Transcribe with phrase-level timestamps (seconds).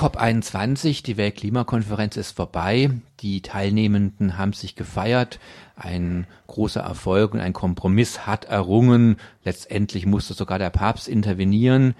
[0.00, 2.88] COP21, die Weltklimakonferenz ist vorbei.
[3.20, 5.38] Die Teilnehmenden haben sich gefeiert.
[5.76, 9.18] Ein großer Erfolg und ein Kompromiss hat errungen.
[9.44, 11.94] Letztendlich musste sogar der Papst intervenieren.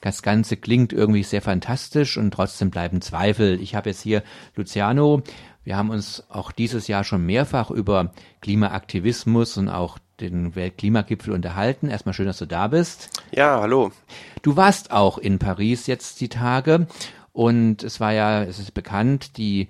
[0.00, 3.60] Das Ganze klingt irgendwie sehr fantastisch und trotzdem bleiben Zweifel.
[3.60, 4.22] Ich habe jetzt hier
[4.56, 5.22] Luciano.
[5.62, 11.90] Wir haben uns auch dieses Jahr schon mehrfach über Klimaaktivismus und auch den Weltklimagipfel unterhalten.
[11.90, 13.10] Erstmal schön, dass du da bist.
[13.30, 13.92] Ja, hallo.
[14.40, 16.86] Du warst auch in Paris jetzt die Tage
[17.32, 19.68] und es war ja, es ist bekannt, die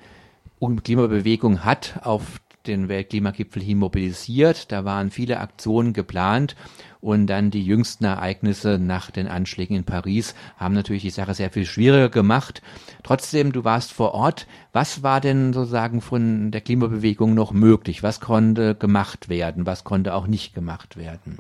[0.83, 4.71] Klimabewegung hat auf den Weltklimagipfel hin mobilisiert.
[4.71, 6.55] Da waren viele Aktionen geplant
[7.01, 11.51] und dann die jüngsten Ereignisse nach den Anschlägen in Paris haben natürlich die Sache sehr
[11.51, 12.63] viel schwieriger gemacht.
[13.03, 14.47] Trotzdem, du warst vor Ort.
[14.73, 18.03] Was war denn sozusagen von der Klimabewegung noch möglich?
[18.03, 19.67] Was konnte gemacht werden?
[19.67, 21.39] Was konnte auch nicht gemacht werden?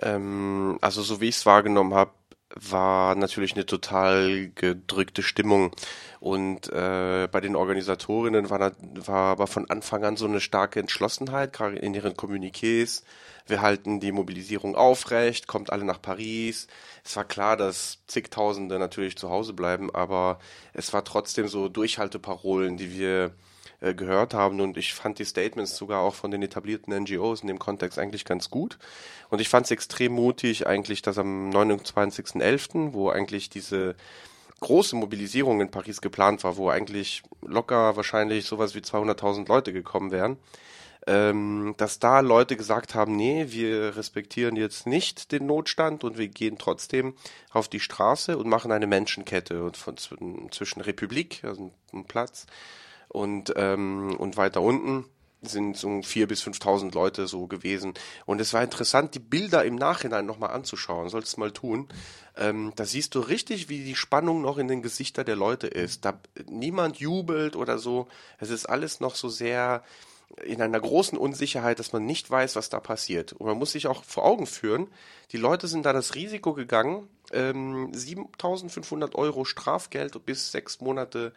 [0.00, 2.12] Ähm, also so wie ich es wahrgenommen habe,
[2.54, 5.72] war natürlich eine total gedrückte Stimmung.
[6.20, 11.52] Und äh, bei den Organisatorinnen war, war aber von Anfang an so eine starke Entschlossenheit,
[11.52, 13.02] gerade in ihren Kommuniqués.
[13.46, 16.66] Wir halten die Mobilisierung aufrecht, kommt alle nach Paris.
[17.04, 20.38] Es war klar, dass zigtausende natürlich zu Hause bleiben, aber
[20.72, 23.32] es war trotzdem so Durchhalteparolen, die wir
[23.84, 27.48] äh, gehört haben und ich fand die Statements sogar auch von den etablierten NGOs in
[27.48, 28.78] dem Kontext eigentlich ganz gut
[29.28, 33.94] und ich fand es extrem mutig eigentlich, dass am 29.11., wo eigentlich diese
[34.60, 40.10] große Mobilisierung in Paris geplant war, wo eigentlich locker wahrscheinlich sowas wie 200.000 Leute gekommen
[40.10, 40.38] wären,
[41.06, 46.28] ähm, dass da Leute gesagt haben, nee, wir respektieren jetzt nicht den Notstand und wir
[46.28, 47.14] gehen trotzdem
[47.50, 52.46] auf die Straße und machen eine Menschenkette und von, zwischen Republik, also ein Platz,
[53.14, 55.04] und, ähm, und weiter unten
[55.40, 57.94] sind so vier bis 5.000 Leute so gewesen.
[58.24, 61.10] Und es war interessant, die Bilder im Nachhinein nochmal anzuschauen.
[61.10, 61.88] Sollst du mal tun.
[62.36, 66.04] Ähm, da siehst du richtig, wie die Spannung noch in den Gesichtern der Leute ist.
[66.04, 68.08] Da niemand jubelt oder so.
[68.38, 69.82] Es ist alles noch so sehr
[70.42, 73.34] in einer großen Unsicherheit, dass man nicht weiß, was da passiert.
[73.34, 74.88] Und man muss sich auch vor Augen führen,
[75.30, 81.32] die Leute sind da das Risiko gegangen, ähm, 7.500 Euro Strafgeld bis sechs Monate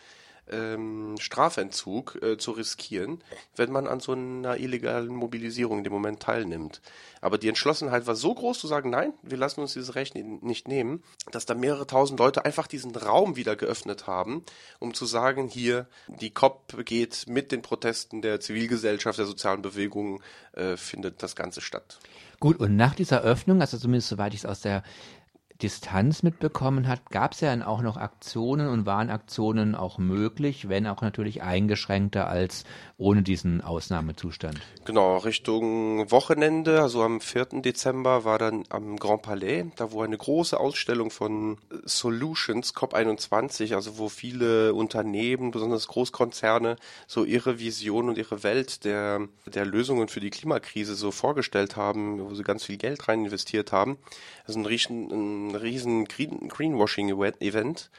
[0.52, 3.24] ähm, Strafentzug äh, zu riskieren,
[3.56, 6.82] wenn man an so einer illegalen Mobilisierung in dem Moment teilnimmt.
[7.22, 10.68] Aber die Entschlossenheit war so groß zu sagen, nein, wir lassen uns dieses Recht nicht
[10.68, 14.44] nehmen, dass da mehrere tausend Leute einfach diesen Raum wieder geöffnet haben,
[14.80, 20.22] um zu sagen, hier, die COP geht mit den Protesten der Zivilgesellschaft, der sozialen Bewegungen,
[20.54, 22.00] äh, findet das Ganze statt.
[22.40, 24.84] Gut, und nach dieser Öffnung, also zumindest soweit ich es aus der
[25.62, 30.70] Distanz mitbekommen hat, gab es ja dann auch noch Aktionen und waren Aktionen auch möglich,
[30.70, 32.64] wenn auch natürlich eingeschränkter als
[32.98, 34.60] ohne diesen Ausnahmezustand.
[34.86, 37.62] Genau, Richtung Wochenende, also am 4.
[37.62, 43.98] Dezember war dann am Grand Palais, da wo eine große Ausstellung von Solutions COP21, also
[43.98, 46.76] wo viele Unternehmen, besonders Großkonzerne,
[47.08, 52.20] so ihre Vision und ihre Welt der, der Lösungen für die Klimakrise so vorgestellt haben,
[52.20, 53.98] wo sie ganz viel Geld rein investiert haben.
[54.46, 57.90] Also ein riesen, riesen Green, Greenwashing-Event.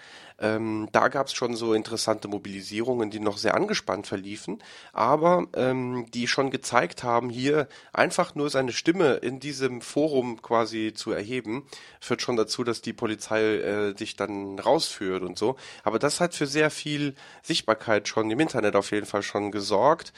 [0.41, 6.06] Ähm, da gab es schon so interessante Mobilisierungen, die noch sehr angespannt verliefen, aber ähm,
[6.14, 11.66] die schon gezeigt haben, hier einfach nur seine Stimme in diesem Forum quasi zu erheben,
[12.00, 15.56] führt schon dazu, dass die Polizei äh, dann rausführt und so.
[15.82, 20.12] Aber das hat für sehr viel Sichtbarkeit schon im Internet auf jeden Fall schon gesorgt.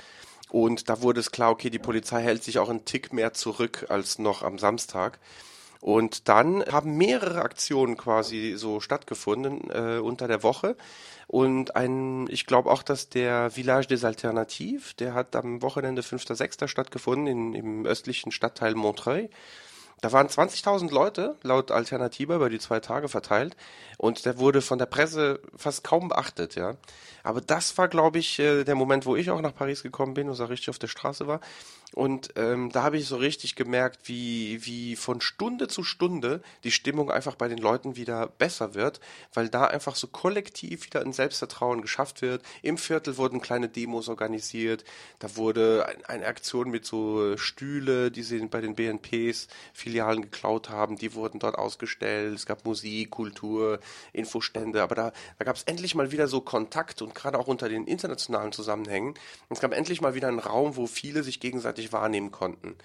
[0.50, 3.86] Und da wurde es klar, okay, die Polizei hält sich auch einen Tick mehr zurück
[3.88, 5.18] als noch am Samstag.
[5.80, 10.76] Und dann haben mehrere Aktionen quasi so stattgefunden äh, unter der Woche.
[11.26, 16.68] Und ein, ich glaube auch, dass der Village des Alternatives, der hat am Wochenende 5.6.
[16.68, 19.30] stattgefunden in, im östlichen Stadtteil Montreuil.
[20.00, 23.54] Da waren 20.000 Leute laut Alternativa über die zwei Tage verteilt
[23.98, 26.76] und der wurde von der Presse fast kaum beachtet, ja.
[27.22, 30.30] Aber das war, glaube ich, äh, der Moment, wo ich auch nach Paris gekommen bin
[30.30, 31.40] und auch richtig auf der Straße war.
[31.94, 36.70] Und ähm, da habe ich so richtig gemerkt, wie, wie von Stunde zu Stunde die
[36.70, 39.00] Stimmung einfach bei den Leuten wieder besser wird,
[39.34, 42.42] weil da einfach so kollektiv wieder ein Selbstvertrauen geschafft wird.
[42.62, 44.84] Im Viertel wurden kleine Demos organisiert,
[45.18, 50.70] da wurde ein, eine Aktion mit so Stühle, die sie bei den BNPs Filialen geklaut
[50.70, 52.36] haben, die wurden dort ausgestellt.
[52.36, 53.80] Es gab Musik, Kultur,
[54.12, 57.68] Infostände, aber da, da gab es endlich mal wieder so Kontakt und gerade auch unter
[57.68, 59.14] den internationalen Zusammenhängen.
[59.48, 62.76] Es gab endlich mal wieder einen Raum, wo viele sich gegenseitig gleichzeitig wahrnehmen konnten.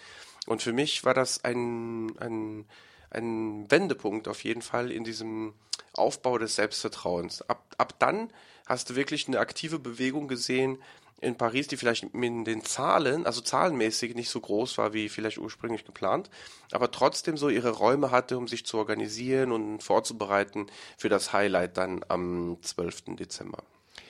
[0.47, 2.65] Und für mich war das ein, ein,
[3.09, 5.53] ein Wendepunkt auf jeden Fall in diesem
[5.93, 7.41] Aufbau des Selbstvertrauens.
[7.49, 8.31] Ab, ab dann
[8.67, 10.77] hast du wirklich eine aktive Bewegung gesehen,
[11.21, 15.37] in Paris, die vielleicht mit den Zahlen, also zahlenmäßig nicht so groß war wie vielleicht
[15.37, 16.29] ursprünglich geplant,
[16.71, 21.77] aber trotzdem so ihre Räume hatte, um sich zu organisieren und vorzubereiten für das Highlight
[21.77, 23.15] dann am 12.
[23.15, 23.63] Dezember.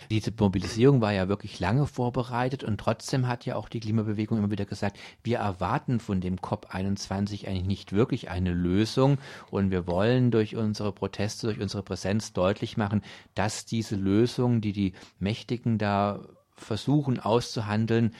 [0.09, 4.51] Diese Mobilisierung war ja wirklich lange vorbereitet und trotzdem hat ja auch die Klimabewegung immer
[4.51, 9.17] wieder gesagt, wir erwarten von dem COP21 eigentlich nicht wirklich eine Lösung
[9.51, 13.01] und wir wollen durch unsere Proteste, durch unsere Präsenz deutlich machen,
[13.33, 16.19] dass diese Lösung, die die Mächtigen da
[16.55, 18.13] versuchen auszuhandeln,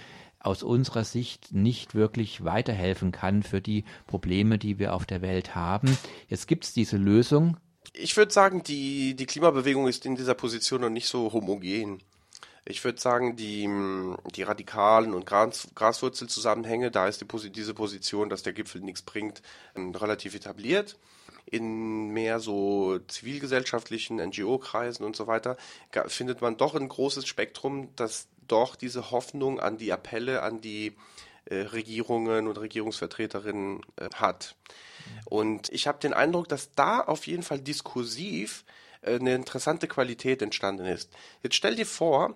[0.45, 5.55] aus unserer Sicht nicht wirklich weiterhelfen kann für die Probleme, die wir auf der Welt
[5.55, 5.97] haben.
[6.27, 7.57] Jetzt gibt es diese Lösung,
[7.93, 12.01] ich würde sagen, die, die Klimabewegung ist in dieser Position noch nicht so homogen.
[12.67, 13.69] Ich würde sagen, die,
[14.35, 19.43] die radikalen und Gras, Graswurzelzusammenhänge, da ist die, diese Position, dass der Gipfel nichts bringt,
[19.75, 20.97] ähm, relativ etabliert.
[21.45, 25.57] In mehr so zivilgesellschaftlichen NGO-Kreisen und so weiter
[26.07, 30.95] findet man doch ein großes Spektrum, das doch diese Hoffnung an die Appelle, an die
[31.53, 34.55] Regierungen und Regierungsvertreterinnen äh, hat.
[35.25, 38.65] Und ich habe den Eindruck, dass da auf jeden Fall diskursiv
[39.01, 41.11] äh, eine interessante Qualität entstanden ist.
[41.43, 42.35] Jetzt stell dir vor,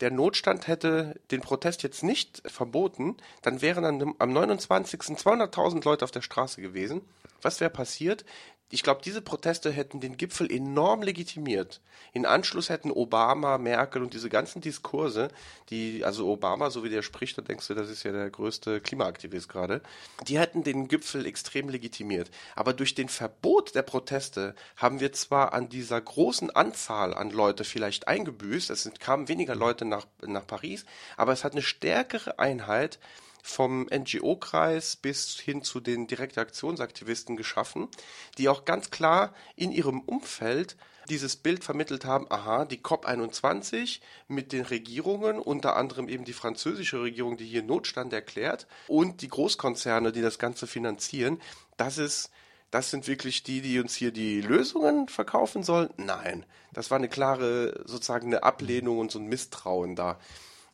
[0.00, 5.00] der Notstand hätte den Protest jetzt nicht verboten, dann wären am 29.
[5.00, 7.00] 200.000 Leute auf der Straße gewesen.
[7.40, 8.24] Was wäre passiert?
[8.68, 11.80] Ich glaube, diese Proteste hätten den Gipfel enorm legitimiert.
[12.12, 15.28] In Anschluss hätten Obama, Merkel und diese ganzen Diskurse,
[15.70, 18.80] die, also Obama, so wie der spricht, da denkst du, das ist ja der größte
[18.80, 19.82] Klimaaktivist gerade,
[20.26, 22.28] die hätten den Gipfel extrem legitimiert.
[22.56, 27.62] Aber durch den Verbot der Proteste haben wir zwar an dieser großen Anzahl an Leute
[27.62, 30.84] vielleicht eingebüßt, es kamen weniger Leute nach, nach Paris,
[31.16, 32.98] aber es hat eine stärkere Einheit
[33.46, 37.88] vom NGO-Kreis bis hin zu den Direktaktionsaktivisten geschaffen,
[38.38, 40.76] die auch ganz klar in ihrem Umfeld
[41.08, 47.00] dieses Bild vermittelt haben, aha, die COP21 mit den Regierungen, unter anderem eben die französische
[47.00, 51.40] Regierung, die hier Notstand erklärt, und die Großkonzerne, die das Ganze finanzieren,
[51.76, 52.30] das ist
[52.72, 55.88] das sind wirklich die, die uns hier die Lösungen verkaufen sollen?
[55.96, 60.18] Nein, das war eine klare sozusagen eine Ablehnung und so ein Misstrauen da.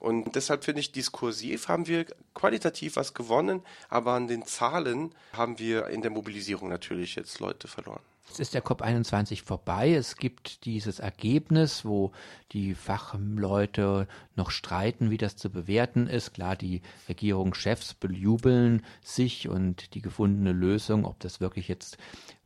[0.03, 5.61] Und deshalb finde ich, diskursiv haben wir qualitativ was gewonnen, aber an den Zahlen haben
[5.61, 8.01] wir in der Mobilisierung natürlich jetzt Leute verloren.
[8.27, 9.93] Jetzt ist der COP21 vorbei.
[9.95, 12.11] Es gibt dieses Ergebnis, wo
[12.51, 16.35] die Fachleute noch streiten, wie das zu bewerten ist.
[16.35, 21.97] Klar, die Regierungschefs bejubeln sich und die gefundene Lösung, ob das wirklich jetzt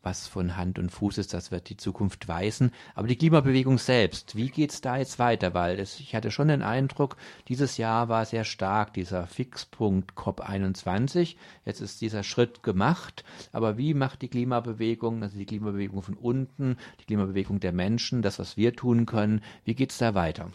[0.07, 2.71] was von Hand und Fuß ist, das wird die Zukunft weisen.
[2.95, 5.53] Aber die Klimabewegung selbst, wie geht es da jetzt weiter?
[5.53, 7.17] Weil es, ich hatte schon den Eindruck,
[7.49, 11.35] dieses Jahr war sehr stark dieser Fixpunkt COP21.
[11.65, 13.25] Jetzt ist dieser Schritt gemacht.
[13.51, 18.39] Aber wie macht die Klimabewegung, also die Klimabewegung von unten, die Klimabewegung der Menschen, das,
[18.39, 20.53] was wir tun können, wie geht es da weiter?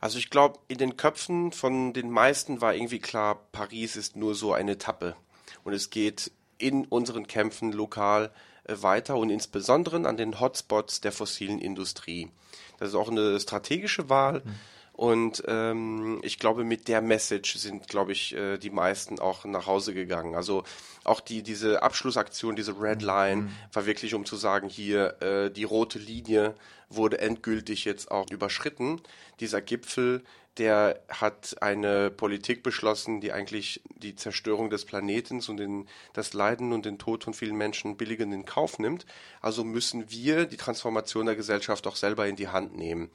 [0.00, 4.34] Also ich glaube, in den Köpfen von den meisten war irgendwie klar, Paris ist nur
[4.34, 5.16] so eine Etappe.
[5.64, 6.30] Und es geht
[6.62, 8.30] in unseren Kämpfen lokal
[8.64, 12.30] äh, weiter und insbesondere an den Hotspots der fossilen Industrie.
[12.78, 14.42] Das ist auch eine strategische Wahl.
[14.44, 14.54] Mhm.
[15.02, 19.66] Und ähm, ich glaube, mit der Message sind, glaube ich, äh, die meisten auch nach
[19.66, 20.36] Hause gegangen.
[20.36, 20.62] Also
[21.02, 23.06] auch die diese Abschlussaktion, diese Red mhm.
[23.08, 23.50] Line, mhm.
[23.72, 26.54] war wirklich, um zu sagen, hier äh, die rote Linie
[26.88, 29.00] wurde endgültig jetzt auch überschritten.
[29.40, 30.22] Dieser Gipfel
[30.58, 36.72] der hat eine Politik beschlossen, die eigentlich die Zerstörung des Planetens und den, das Leiden
[36.72, 39.04] und den Tod von vielen Menschen billigend in Kauf nimmt.
[39.40, 43.10] Also müssen wir die Transformation der Gesellschaft auch selber in die Hand nehmen.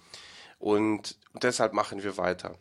[0.60, 2.56] Und deshalb machen wir weiter.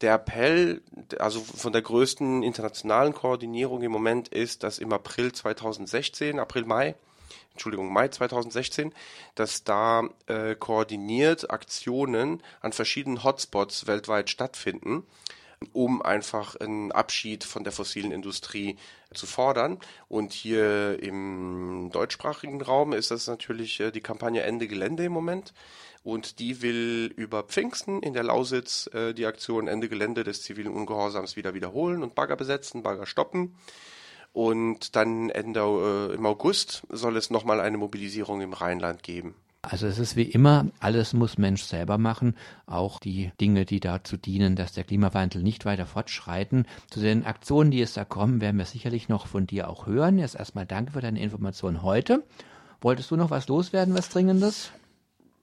[0.00, 0.82] Der Appell,
[1.18, 6.94] also von der größten internationalen Koordinierung im Moment ist, dass im April 2016, April, Mai,
[7.52, 8.94] Entschuldigung, Mai 2016,
[9.34, 15.06] dass da äh, koordiniert Aktionen an verschiedenen Hotspots weltweit stattfinden,
[15.72, 18.76] um einfach einen Abschied von der fossilen Industrie
[19.14, 19.78] zu fordern.
[20.08, 25.52] Und hier im deutschsprachigen Raum ist das natürlich äh, die Kampagne Ende Gelände im Moment.
[26.04, 30.72] Und die will über Pfingsten in der Lausitz äh, die Aktion Ende Gelände des zivilen
[30.72, 33.54] Ungehorsams wieder wiederholen und Bagger besetzen, Bagger stoppen.
[34.32, 39.34] Und dann Ende äh, im August soll es nochmal eine Mobilisierung im Rheinland geben.
[39.64, 42.34] Also es ist wie immer, alles muss Mensch selber machen,
[42.66, 46.66] auch die Dinge, die dazu dienen, dass der Klimawandel nicht weiter fortschreiten.
[46.90, 50.18] Zu den Aktionen, die es da kommen, werden wir sicherlich noch von dir auch hören.
[50.18, 52.24] Jetzt erstmal danke für deine Information heute.
[52.80, 54.72] Wolltest du noch was loswerden, was Dringendes?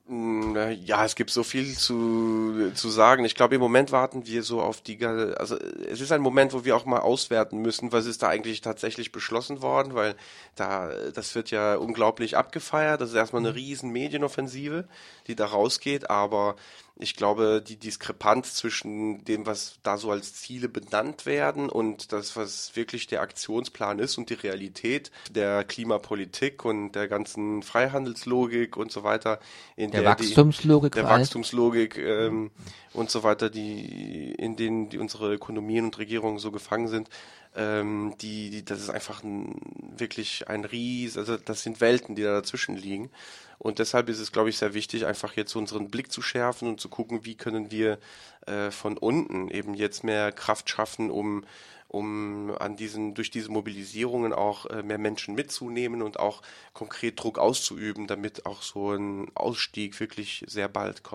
[0.10, 3.26] Hm, ja, es gibt so viel zu, zu sagen.
[3.26, 5.56] Ich glaube, im Moment warten wir so auf die, also
[5.88, 9.12] es ist ein Moment, wo wir auch mal auswerten müssen, was ist da eigentlich tatsächlich
[9.12, 10.16] beschlossen worden, weil
[10.56, 13.02] da, das wird ja unglaublich abgefeiert.
[13.02, 13.58] Das ist erstmal eine mhm.
[13.58, 14.88] riesen Medienoffensive,
[15.28, 16.56] die da rausgeht, aber
[17.02, 22.36] ich glaube, die Diskrepanz zwischen dem, was da so als Ziele benannt werden und das,
[22.36, 28.92] was wirklich der Aktionsplan ist und die Realität der Klimapolitik und der ganzen Freihandelslogik und
[28.92, 29.40] so weiter.
[29.78, 30.92] In der, der Wachstumslogik.
[30.92, 32.52] Die, der Wachstumslogik ähm,
[32.92, 37.10] und so weiter, die in denen die unsere Ökonomien und Regierungen so gefangen sind.
[37.56, 39.60] Ähm, die, die, das ist einfach ein,
[39.98, 43.10] wirklich ein Ries, also das sind Welten, die da dazwischen liegen.
[43.58, 46.80] Und deshalb ist es, glaube ich, sehr wichtig, einfach jetzt unseren Blick zu schärfen und
[46.80, 48.00] zu gucken, wie können wir
[48.46, 51.44] äh, von unten eben jetzt mehr Kraft schaffen, um
[51.90, 57.40] um an diesen, durch diese Mobilisierungen auch äh, mehr Menschen mitzunehmen und auch konkret Druck
[57.40, 61.08] auszuüben, damit auch so ein Ausstieg wirklich sehr bald kommt.